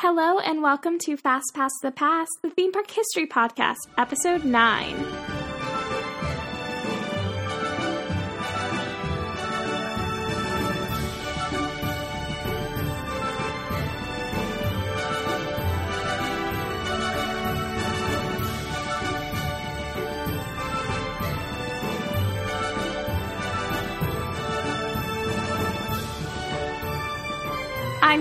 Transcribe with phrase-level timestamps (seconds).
[0.00, 5.27] Hello and welcome to Fast Pass the Past, the theme park history podcast, episode 9.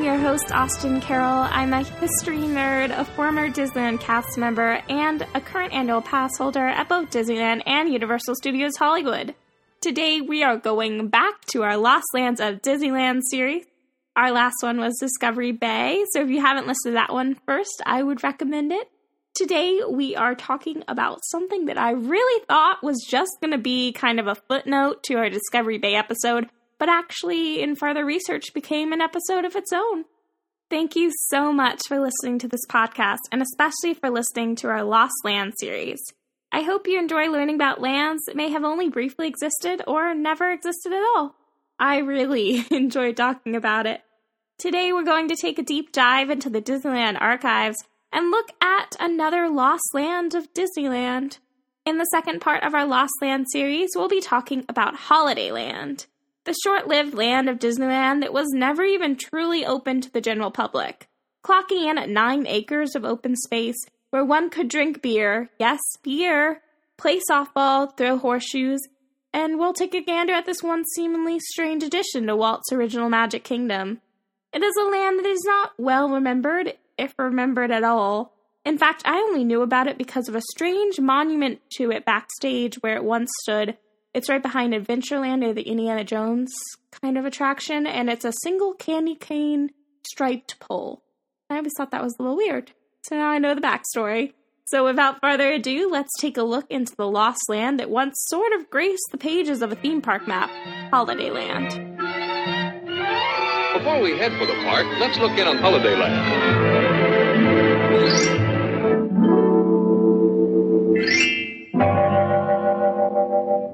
[0.07, 1.49] Your host, Austin Carroll.
[1.51, 6.65] I'm a history nerd, a former Disneyland cast member, and a current annual pass holder
[6.65, 9.35] at both Disneyland and Universal Studios Hollywood.
[9.81, 13.65] Today, we are going back to our Lost Lands of Disneyland series.
[14.15, 17.81] Our last one was Discovery Bay, so if you haven't listened to that one first,
[17.85, 18.89] I would recommend it.
[19.35, 23.91] Today, we are talking about something that I really thought was just going to be
[23.91, 26.47] kind of a footnote to our Discovery Bay episode,
[26.79, 30.05] but actually, in further research, became an episode of its own.
[30.69, 34.83] Thank you so much for listening to this podcast, and especially for listening to our
[34.83, 36.01] Lost Land series.
[36.51, 40.51] I hope you enjoy learning about lands that may have only briefly existed or never
[40.51, 41.35] existed at all.
[41.79, 44.01] I really enjoy talking about it.
[44.57, 47.77] Today, we're going to take a deep dive into the Disneyland archives
[48.11, 51.39] and look at another lost land of Disneyland.
[51.85, 56.07] In the second part of our Lost Land series, we'll be talking about Holiday Land
[56.47, 60.49] the short lived land of Disneyland that was never even truly open to the general
[60.49, 61.09] public,
[61.43, 63.75] clocking in at nine acres of open space
[64.11, 66.61] where one could drink beer, yes, beer,
[66.95, 68.79] play softball, throw horseshoes,
[69.33, 73.43] and we'll take a gander at this one seemingly strange addition to Walt's original Magic
[73.43, 73.99] Kingdom.
[74.53, 78.33] It is a land that is not well remembered, if remembered at all.
[78.63, 82.75] In fact, I only knew about it because of a strange monument to it backstage
[82.75, 83.77] where it once stood
[84.17, 86.51] it's right behind Adventureland or the Indiana Jones
[86.89, 89.69] kind of attraction, and it's a single candy cane
[90.07, 91.03] striped pole.
[91.51, 92.71] I always thought that was a little weird.
[93.03, 94.33] So now I know the backstory.
[94.65, 98.53] So without further ado, let's take a look into the lost land that once sort
[98.53, 100.49] of graced the pages of a theme park map,
[100.89, 101.69] Holiday Land.
[103.77, 106.57] Before we head for the park, let's look in on Holiday Land.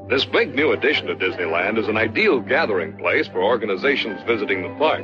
[0.09, 4.69] This big new addition to Disneyland is an ideal gathering place for organizations visiting the
[4.77, 5.01] park.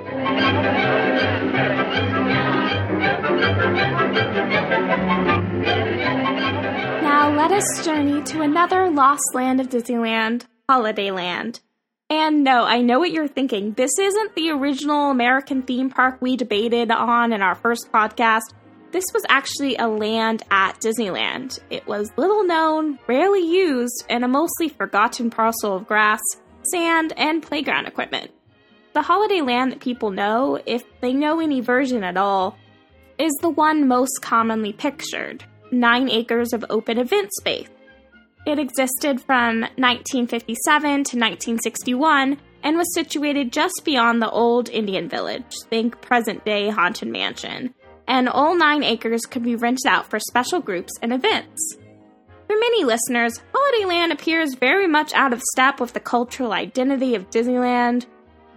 [7.01, 11.61] Now let us journey to another lost land of Disneyland, Holiday Land.
[12.09, 13.73] And no, I know what you're thinking.
[13.73, 18.53] This isn't the original American theme park we debated on in our first podcast.
[18.91, 21.59] This was actually a land at Disneyland.
[21.69, 26.19] It was little known, rarely used, and a mostly forgotten parcel of grass,
[26.71, 28.31] sand, and playground equipment.
[28.93, 32.57] The holiday land that people know, if they know any version at all,
[33.19, 37.69] is the one most commonly pictured nine acres of open event space.
[38.47, 45.55] It existed from 1957 to 1961 and was situated just beyond the old Indian village,
[45.69, 47.75] think present day Haunted Mansion
[48.09, 51.77] and all nine acres could be rented out for special groups and events.
[52.47, 57.29] For many listeners, Holidayland appears very much out of step with the cultural identity of
[57.29, 58.07] Disneyland.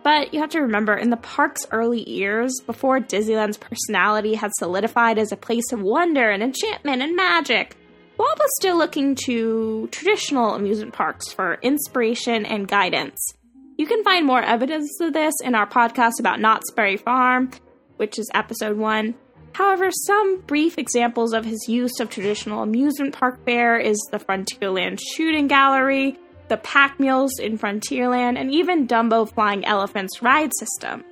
[0.02, 5.18] But you have to remember, in the park's early years, before Disneyland's personality had solidified
[5.18, 7.76] as a place of wonder and enchantment and magic,
[8.18, 13.34] Walt was still looking to traditional amusement parks for inspiration and guidance.
[13.76, 17.50] You can find more evidence of this in our podcast about Knott's Berry Farm,
[17.96, 19.14] which is episode 1,
[19.52, 24.98] However, some brief examples of his use of traditional amusement park fare is the Frontierland
[25.14, 26.18] Shooting Gallery,
[26.48, 31.04] the pack mules in Frontierland, and even Dumbo Flying Elephant's ride system.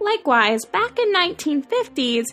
[0.00, 2.24] Likewise, back in 1950s,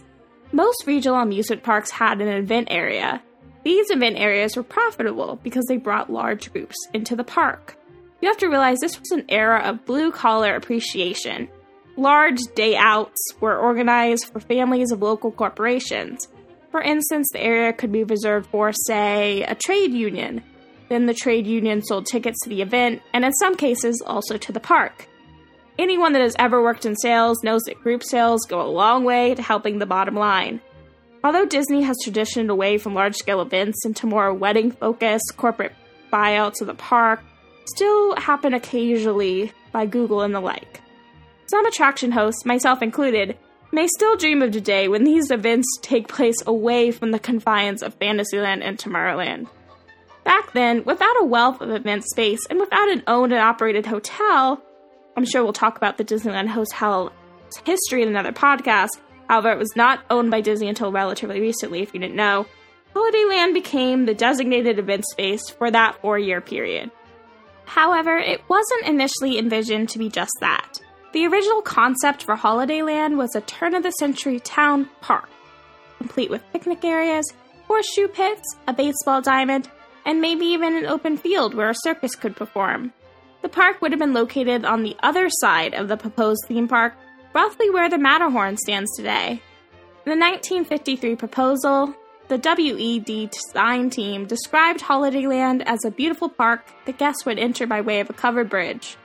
[0.51, 3.21] most regional amusement parks had an event area.
[3.63, 7.77] These event areas were profitable because they brought large groups into the park.
[8.21, 11.49] You have to realize this was an era of blue collar appreciation
[11.97, 16.27] Large day outs were organized for families of local corporations.
[16.71, 20.41] For instance, the area could be reserved for, say, a trade union.
[20.87, 24.51] Then the trade union sold tickets to the event, and in some cases, also to
[24.53, 25.07] the park.
[25.77, 29.35] Anyone that has ever worked in sales knows that group sales go a long way
[29.35, 30.61] to helping the bottom line.
[31.23, 35.73] Although Disney has transitioned away from large scale events into more wedding focused corporate
[36.11, 37.21] buyouts of the park,
[37.65, 40.81] still happen occasionally by Google and the like.
[41.51, 43.37] Some attraction hosts, myself included,
[43.73, 47.83] may still dream of a day when these events take place away from the confines
[47.83, 49.49] of Fantasyland and Tomorrowland.
[50.23, 54.63] Back then, without a wealth of event space and without an owned and operated hotel,
[55.17, 57.11] I'm sure we'll talk about the Disneyland Hotel
[57.65, 58.91] history in another podcast.
[59.27, 62.45] However, it was not owned by Disney until relatively recently, if you didn't know.
[62.95, 66.91] Holidayland became the designated event space for that four year period.
[67.65, 70.79] However, it wasn't initially envisioned to be just that.
[71.13, 75.29] The original concept for Holidayland was a turn of the century town park,
[75.97, 77.25] complete with picnic areas,
[77.67, 79.69] horseshoe pits, a baseball diamond,
[80.05, 82.93] and maybe even an open field where a circus could perform.
[83.41, 86.93] The park would have been located on the other side of the proposed theme park,
[87.33, 89.41] roughly where the Matterhorn stands today.
[90.05, 91.93] In the 1953 proposal,
[92.29, 97.81] the WED design team described Holidayland as a beautiful park that guests would enter by
[97.81, 98.95] way of a covered bridge.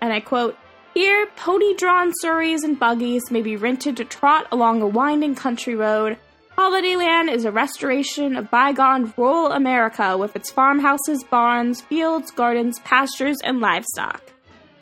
[0.00, 0.56] And I quote,
[0.94, 5.74] Here, pony drawn surreys and buggies may be rented to trot along a winding country
[5.74, 6.18] road.
[6.58, 13.38] Holidayland is a restoration of bygone rural America with its farmhouses, barns, fields, gardens, pastures,
[13.42, 14.22] and livestock.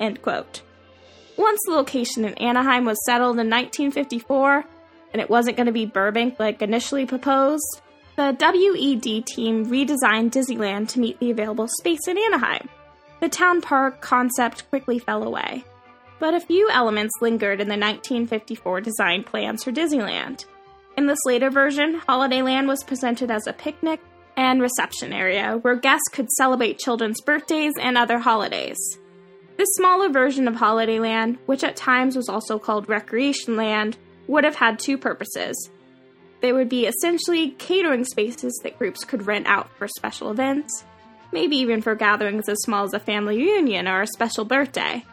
[0.00, 0.62] End quote.
[1.36, 4.64] Once the location in Anaheim was settled in 1954,
[5.12, 7.80] and it wasn't going to be Burbank like initially proposed,
[8.16, 12.68] the WED team redesigned Disneyland to meet the available space in Anaheim.
[13.20, 15.64] The town park concept quickly fell away,
[16.20, 20.44] but a few elements lingered in the 1954 design plans for Disneyland.
[20.96, 24.00] In this later version, Holidayland was presented as a picnic
[24.36, 28.78] and reception area where guests could celebrate children's birthdays and other holidays.
[29.56, 33.96] This smaller version of Holidayland, which at times was also called Recreation Land,
[34.26, 35.70] would have had two purposes.
[36.40, 40.84] They would be essentially catering spaces that groups could rent out for special events,
[41.32, 45.04] maybe even for gatherings as small as a family reunion or a special birthday.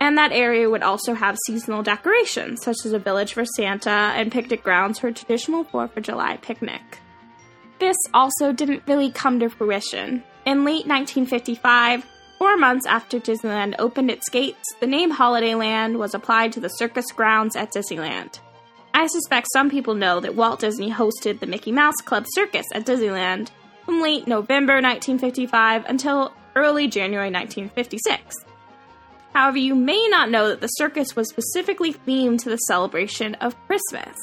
[0.00, 4.30] And that area would also have seasonal decorations, such as a village for Santa and
[4.30, 7.00] picnic grounds for a traditional 4th of July picnic.
[7.78, 10.22] This also didn't really come to fruition.
[10.44, 12.04] In late 1955,
[12.38, 17.06] four months after Disneyland opened its gates, the name Holidayland was applied to the circus
[17.12, 18.40] grounds at Disneyland.
[18.94, 22.86] I suspect some people know that Walt Disney hosted the Mickey Mouse Club Circus at
[22.86, 23.50] Disneyland
[23.84, 28.47] from late November 1955 until early January 1956.
[29.34, 33.56] However, you may not know that the circus was specifically themed to the celebration of
[33.66, 34.16] Christmas.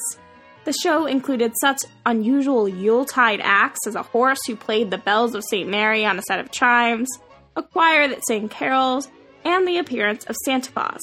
[0.64, 5.44] The show included such unusual Yuletide acts as a horse who played the bells of
[5.44, 5.68] St.
[5.68, 7.08] Mary on a set of chimes,
[7.54, 9.08] a choir that sang carols,
[9.44, 11.00] and the appearance of Santa Claus.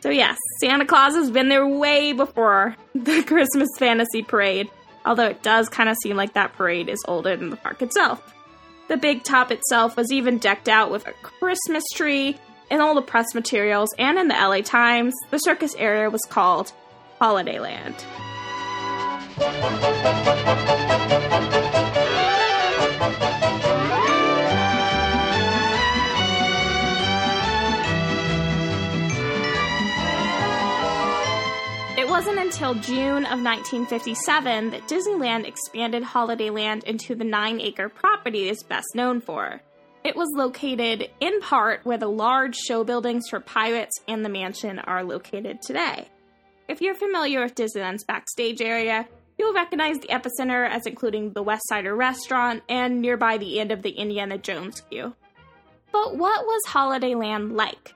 [0.00, 4.68] So, yes, Santa Claus has been there way before the Christmas Fantasy Parade,
[5.06, 8.34] although it does kind of seem like that parade is older than the park itself.
[8.88, 12.36] The big top itself was even decked out with a Christmas tree,
[12.70, 16.72] in all the press materials, and in the LA Times, the circus area was called
[17.20, 18.04] Holidayland.
[31.96, 38.48] It wasn't until June of 1957 that Disneyland expanded Holidayland into the nine acre property
[38.48, 39.60] it is best known for.
[40.04, 44.78] It was located in part where the large show buildings for Pirates and the mansion
[44.78, 46.08] are located today.
[46.68, 49.08] If you're familiar with Disneyland's backstage area,
[49.38, 53.80] you'll recognize the epicenter as including the West Sider restaurant and nearby the end of
[53.80, 55.14] the Indiana Jones queue.
[55.90, 57.94] But what was Holidayland like?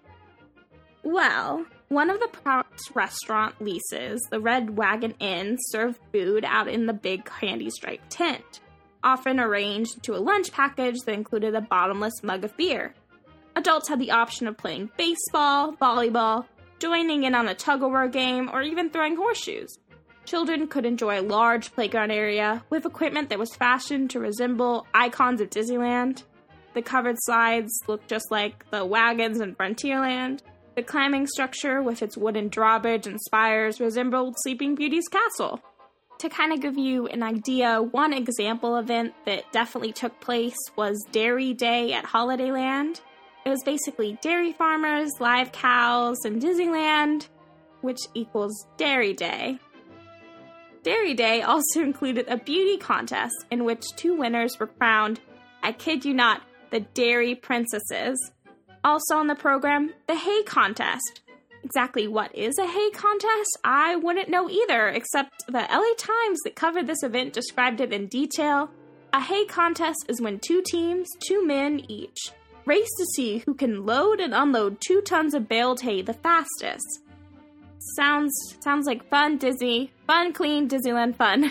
[1.02, 6.86] Well, one of the park's restaurant leases, the Red Wagon Inn, served food out in
[6.86, 8.60] the big candy stripe tent,
[9.02, 12.94] often arranged to a lunch package that included a bottomless mug of beer.
[13.56, 16.46] Adults had the option of playing baseball, volleyball,
[16.78, 19.78] joining in on a tug of war game, or even throwing horseshoes.
[20.24, 25.40] Children could enjoy a large playground area with equipment that was fashioned to resemble icons
[25.40, 26.22] of Disneyland.
[26.74, 30.40] The covered slides looked just like the wagons in Frontierland,
[30.76, 35.60] the climbing structure, with its wooden drawbridge and spires, resembled Sleeping Beauty's castle.
[36.18, 41.06] To kind of give you an idea, one example event that definitely took place was
[41.12, 43.00] Dairy Day at Holidayland.
[43.46, 47.28] It was basically dairy farmers, live cows, and Disneyland,
[47.82, 49.60] which equals Dairy Day.
[50.82, 55.20] Dairy Day also included a beauty contest in which two winners were crowned,
[55.62, 58.32] I kid you not, the Dairy Princesses.
[58.82, 61.22] Also on the program, the hay contest.
[61.68, 63.58] Exactly what is a hay contest?
[63.62, 68.06] I wouldn't know either, except the LA Times that covered this event described it in
[68.06, 68.70] detail.
[69.12, 72.32] A hay contest is when two teams, two men each,
[72.64, 77.02] race to see who can load and unload two tons of baled hay the fastest.
[77.96, 78.32] Sounds
[78.64, 81.50] sounds like fun Disney, fun clean Disneyland fun.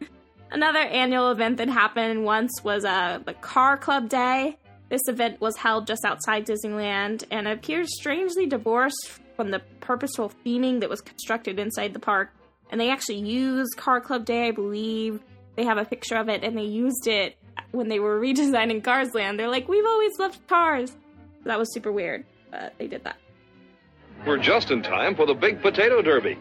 [0.50, 4.56] Another annual event that happened once was uh, the Car Club Day.
[4.88, 10.80] This event was held just outside Disneyland and appears strangely divorced from the purposeful theming
[10.80, 12.30] that was constructed inside the park.
[12.70, 15.22] And they actually used Car Club Day, I believe.
[15.56, 17.38] They have a picture of it, and they used it
[17.70, 19.38] when they were redesigning Cars Land.
[19.38, 20.94] They're like, we've always loved cars.
[21.46, 23.16] That was super weird, but they did that.
[24.26, 26.36] We're just in time for the big potato derby.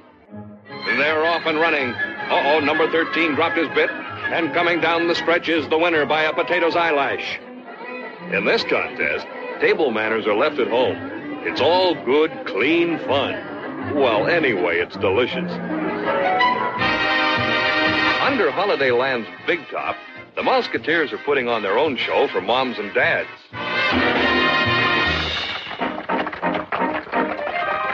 [0.97, 1.91] They're off and running.
[1.91, 6.05] Uh oh, number 13 dropped his bit, and coming down the stretch is the winner
[6.05, 7.39] by a potato's eyelash.
[8.33, 9.25] In this contest,
[9.61, 11.08] table manners are left at home.
[11.41, 13.95] It's all good, clean fun.
[13.95, 15.49] Well, anyway, it's delicious.
[18.21, 19.95] Under Holidayland's big top,
[20.35, 23.29] the Mouseketeers are putting on their own show for moms and dads.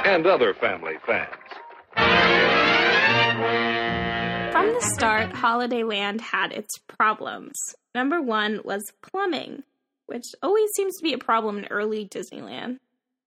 [0.06, 1.30] And other family fans.
[4.52, 7.56] From the start, Holidayland had its problems.
[7.94, 9.64] Number one was plumbing,
[10.08, 12.80] which always seems to be a problem in early Disneyland.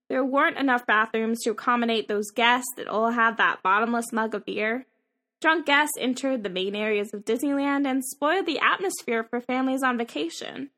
[0.09, 4.47] There weren't enough bathrooms to accommodate those guests that all had that bottomless mug of
[4.47, 4.87] beer.
[5.41, 9.99] Drunk guests entered the main areas of Disneyland and spoiled the atmosphere for families on
[9.99, 10.71] vacation.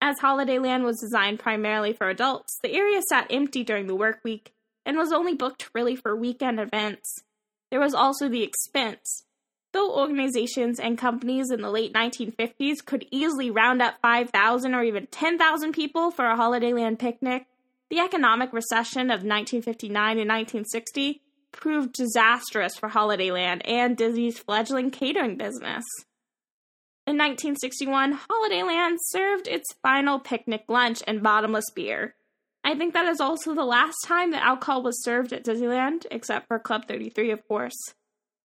[0.00, 4.52] As Holidayland was designed primarily for adults, the area sat empty during the work week
[4.84, 7.22] and was only booked really for weekend events.
[7.70, 9.24] There was also the expense.
[9.72, 15.06] Though organizations and companies in the late 1950s could easily round up 5,000 or even
[15.06, 17.46] 10,000 people for a Holidayland picnic,
[17.90, 21.22] the economic recession of 1959 and 1960
[21.52, 25.84] proved disastrous for Holidayland and Disney's fledgling catering business.
[27.06, 32.14] In 1961, Holidayland served its final picnic lunch and bottomless beer.
[32.64, 36.48] I think that is also the last time that alcohol was served at Disneyland, except
[36.48, 37.76] for Club 33, of course.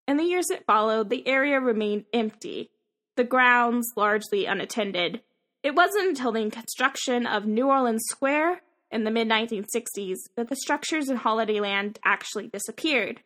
[0.09, 2.71] In the years that followed, the area remained empty,
[3.15, 5.21] the grounds largely unattended.
[5.63, 10.55] It wasn't until the construction of New Orleans Square in the mid 1960s that the
[10.55, 13.21] structures in Holidayland actually disappeared.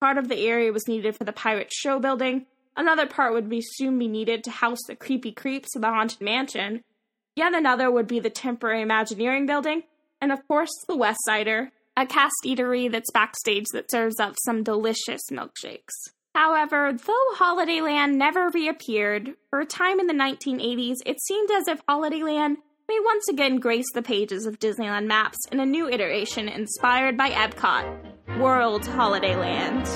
[0.00, 2.46] Part of the area was needed for the pirate show building,
[2.76, 6.20] another part would be soon be needed to house the creepy creeps of the Haunted
[6.20, 6.82] Mansion,
[7.34, 9.84] yet another would be the temporary Imagineering building,
[10.20, 14.62] and of course the West Sider, a cast eatery that's backstage that serves up some
[14.62, 15.94] delicious milkshakes.
[16.34, 21.80] However, though Holidayland never reappeared, for a time in the 1980s, it seemed as if
[21.86, 22.56] Holidayland
[22.88, 27.30] may once again grace the pages of Disneyland maps in a new iteration inspired by
[27.30, 29.86] Epcot World Holidayland.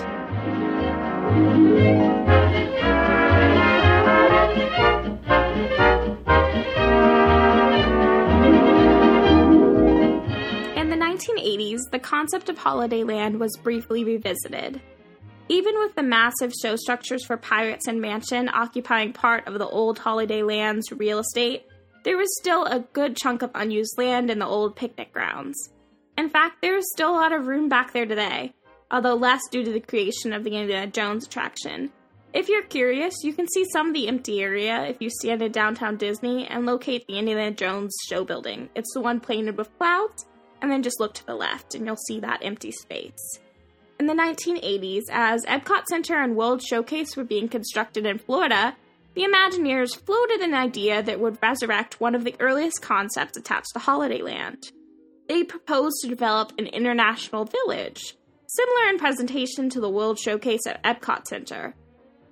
[10.77, 14.81] In the 1980s, the concept of Holidayland was briefly revisited.
[15.49, 19.99] Even with the massive show structures for Pirates and Mansion occupying part of the old
[19.99, 21.67] Holidayland's real estate,
[22.03, 25.71] there was still a good chunk of unused land in the old picnic grounds.
[26.17, 28.53] In fact, there is still a lot of room back there today,
[28.91, 31.91] although less due to the creation of the Indiana Jones attraction.
[32.33, 35.51] If you're curious, you can see some of the empty area if you stand in
[35.51, 38.69] downtown Disney and locate the Indiana Jones show building.
[38.75, 40.27] It's the one painted with clouds,
[40.63, 43.41] and then just look to the left and you'll see that empty space.
[43.99, 48.77] In the 1980s, as Epcot Center and World Showcase were being constructed in Florida,
[49.15, 53.81] the Imagineers floated an idea that would resurrect one of the earliest concepts attached to
[53.81, 54.71] Holidayland.
[55.29, 60.83] They proposed to develop an international village, similar in presentation to the World Showcase at
[60.85, 61.75] Epcot Center,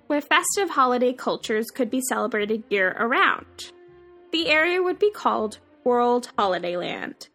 [0.07, 3.71] where festive holiday cultures could be celebrated year around.
[4.31, 7.27] The area would be called World Holidayland.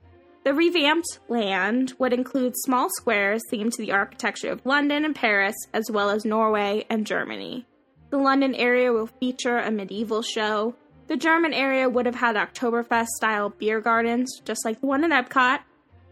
[0.44, 5.56] The revamped land would include small squares themed to the architecture of London and Paris,
[5.72, 7.66] as well as Norway and Germany.
[8.10, 10.74] The London area will feature a medieval show.
[11.08, 15.10] The German area would have had Oktoberfest style beer gardens, just like the one in
[15.10, 15.60] Epcot.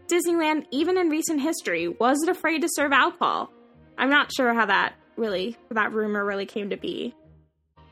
[0.07, 3.51] Disneyland, even in recent history, wasn't afraid to serve alcohol.
[3.97, 7.15] I'm not sure how that really, that rumor really came to be.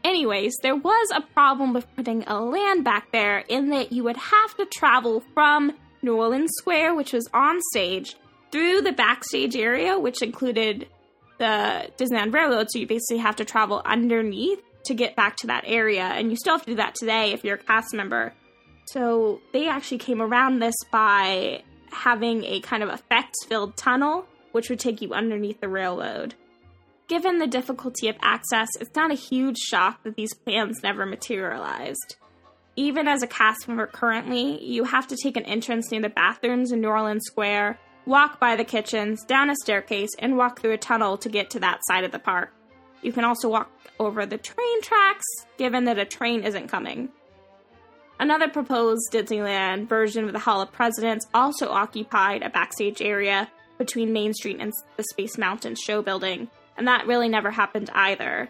[0.04, 4.18] Anyways, there was a problem with putting a land back there in that you would
[4.18, 8.16] have to travel from New Orleans Square, which was on stage,
[8.52, 10.88] through the backstage area, which included
[11.42, 15.64] the Disneyland Railroad, so you basically have to travel underneath to get back to that
[15.66, 18.34] area, and you still have to do that today if you're a cast member.
[18.86, 24.70] So they actually came around this by having a kind of effects filled tunnel, which
[24.70, 26.36] would take you underneath the railroad.
[27.08, 32.18] Given the difficulty of access, it's not a huge shock that these plans never materialized.
[32.76, 36.72] Even as a cast member currently, you have to take an entrance near the bathrooms
[36.72, 40.78] in New Orleans Square walk by the kitchens, down a staircase, and walk through a
[40.78, 42.54] tunnel to get to that side of the park.
[43.02, 45.26] You can also walk over the train tracks,
[45.58, 47.10] given that a train isn't coming.
[48.20, 54.14] Another proposed Disneyland version of the Hall of Presidents also occupied a backstage area between
[54.14, 58.50] Main Street and the Space Mountain show building, and that really never happened either.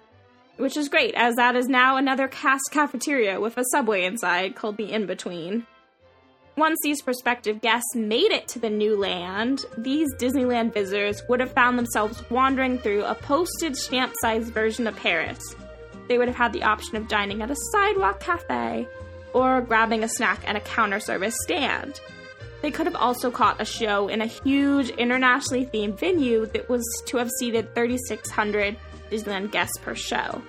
[0.58, 4.76] Which is great, as that is now another cast cafeteria with a subway inside called
[4.76, 5.66] the Inn Between.
[6.58, 11.54] Once these prospective guests made it to the new land, these Disneyland visitors would have
[11.54, 15.40] found themselves wandering through a postage stamp sized version of Paris.
[16.10, 18.86] They would have had the option of dining at a sidewalk cafe
[19.34, 22.02] or grabbing a snack at a counter service stand.
[22.62, 26.84] They could have also caught a show in a huge internationally themed venue that was
[27.08, 28.76] to have seated 3,600
[29.10, 30.42] Disneyland guests per show.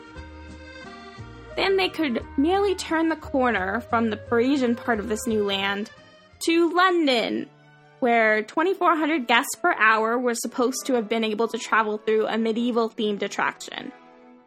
[1.56, 5.90] Then they could merely turn the corner from the Parisian part of this new land
[6.46, 7.48] to London,
[8.00, 12.38] where 2,400 guests per hour were supposed to have been able to travel through a
[12.38, 13.92] medieval themed attraction.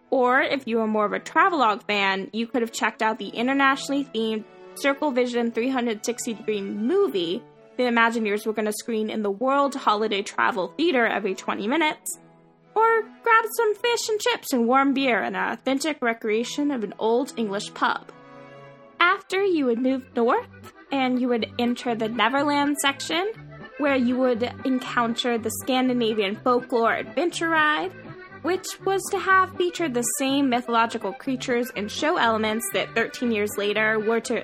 [0.10, 3.30] Or, if you were more of a travelogue fan, you could have checked out the
[3.30, 4.46] internationally themed
[4.76, 7.42] Circle Vision 360 degree movie
[7.78, 12.20] the Imagineers were going to screen in the World Holiday Travel Theater every 20 minutes
[12.76, 16.94] or grab some fish and chips and warm beer in an authentic recreation of an
[17.00, 18.12] old English pub.
[19.00, 23.32] After you would move north and you would enter the Neverland section,
[23.78, 27.92] where you would encounter the Scandinavian folklore adventure ride,
[28.42, 33.52] which was to have featured the same mythological creatures and show elements that 13 years
[33.58, 34.44] later were to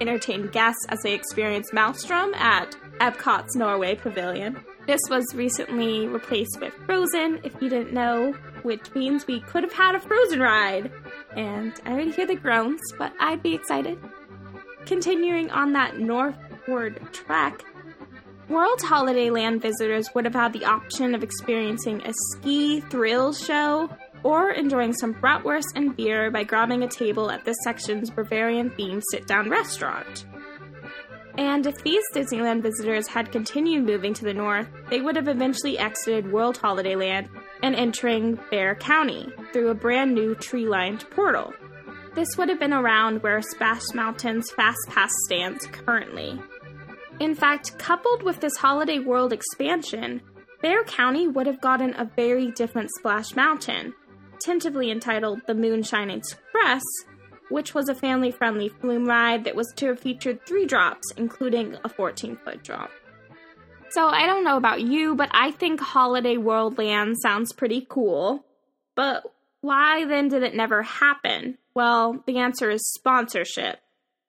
[0.00, 4.56] entertain guests as they experienced Maelstrom at Epcot's Norway Pavilion.
[4.86, 9.72] This was recently replaced with Frozen, if you didn't know, which means we could have
[9.72, 10.90] had a Frozen ride.
[11.36, 13.98] And I already hear the groans, but I'd be excited.
[14.84, 17.62] Continuing on that northward trek,
[18.48, 23.88] World Holiday Land visitors would have had the option of experiencing a ski thrill show
[24.24, 29.02] or enjoying some bratwurst and beer by grabbing a table at this section's Bavarian themed
[29.10, 30.26] sit down restaurant.
[31.38, 35.78] And if these Disneyland visitors had continued moving to the north, they would have eventually
[35.78, 37.28] exited World Holiday Land
[37.62, 41.52] and entering Bear Country through a brand new tree lined portal.
[42.14, 46.38] This would have been around where Splash Mountain's Fast Pass stands currently.
[47.20, 50.20] In fact, coupled with this Holiday World expansion,
[50.60, 53.94] Bear Country would have gotten a very different Splash Mountain,
[54.40, 56.82] tentatively entitled the Moonshine Express,
[57.52, 61.76] which was a family friendly flume ride that was to have featured three drops, including
[61.84, 62.90] a 14 foot drop.
[63.90, 68.44] So I don't know about you, but I think Holiday World Land sounds pretty cool.
[68.94, 69.22] But
[69.60, 71.58] why then did it never happen?
[71.74, 73.80] Well, the answer is sponsorship.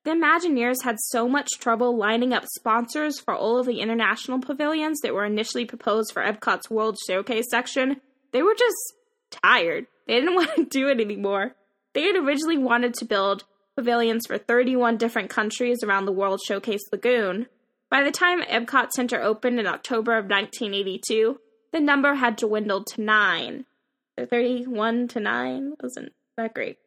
[0.04, 5.00] The Imagineers had so much trouble lining up sponsors for all of the international pavilions
[5.00, 8.02] that were initially proposed for Epcot's World Showcase section.
[8.34, 8.96] They were just
[9.32, 9.88] tired.
[10.08, 11.56] They didn't want to do it anymore.
[11.94, 13.44] They had originally wanted to build
[13.76, 17.48] pavilions for 31 different countries around the World Showcase Lagoon.
[17.90, 21.40] By the time Epcot Center opened in October of 1982,
[21.72, 23.66] the number had dwindled to nine.
[24.18, 26.78] So 31 to 9 wasn't that great.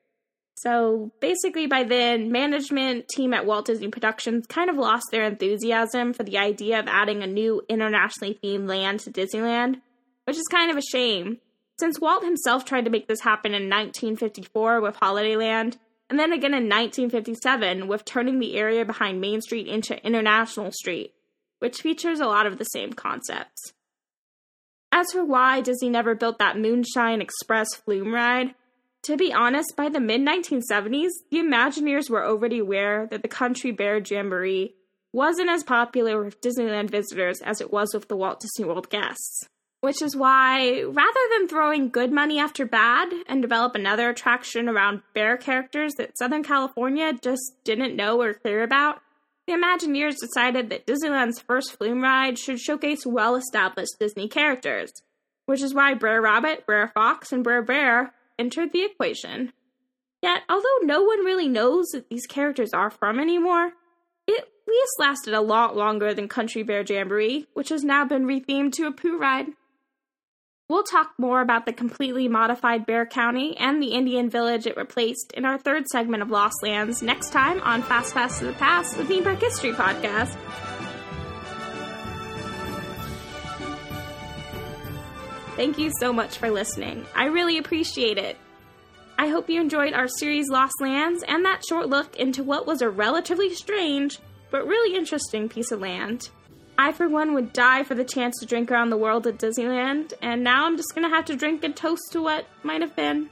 [0.59, 6.15] So basically, by then, management team at Walt Disney Productions kind of lost their enthusiasm
[6.15, 9.83] for the idea of adding a new internationally themed land to Disneyland,
[10.25, 11.39] which is kind of a shame
[11.79, 15.77] since Walt himself tried to make this happen in 1954 with Holidayland,
[16.09, 21.15] and then again in 1957 with turning the area behind Main Street into International Street,
[21.59, 23.73] which features a lot of the same concepts.
[24.93, 28.55] As for why Disney never built that Moonshine Express flume ride,
[29.03, 33.71] to be honest, by the mid 1970s, the Imagineers were already aware that the Country
[33.71, 34.75] Bear Jamboree
[35.13, 39.49] wasn't as popular with Disneyland visitors as it was with the Walt Disney World guests.
[39.81, 45.03] Which is why, rather than throwing good money after bad and develop another attraction around
[45.15, 49.01] bear characters that Southern California just didn't know or care about,
[49.47, 54.91] the Imagineers decided that Disneyland's first flume ride should showcase well established Disney characters,
[55.45, 59.53] which is why Brer Rabbit, Brer Fox, and Brer Bear entered the equation.
[60.21, 63.73] Yet, although no one really knows that these characters are from anymore,
[64.27, 68.25] it at least lasted a lot longer than Country Bear Jamboree, which has now been
[68.25, 69.47] rethemed to a Pooh ride.
[70.69, 75.33] We'll talk more about the completely modified Bear Country and the Indian village it replaced
[75.35, 78.97] in our third segment of Lost Lands next time on Fast Pass to the Past,
[78.97, 80.37] the Theme Park History Podcast.
[85.55, 87.07] Thank you so much for listening.
[87.15, 88.37] I really appreciate it.
[89.17, 92.83] I hope you enjoyed our series Lost Lands and that short look into what was
[92.83, 94.19] a relatively strange
[94.51, 96.29] but really interesting piece of land.
[96.79, 100.13] I, for one, would die for the chance to drink around the world at Disneyland,
[100.21, 103.31] and now I'm just gonna have to drink and toast to what might have been.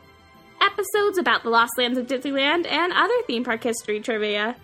[0.62, 4.55] episodes about the lost lands of Disneyland and other theme park history trivia.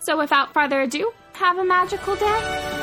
[0.00, 2.81] So without further ado, have a magical day.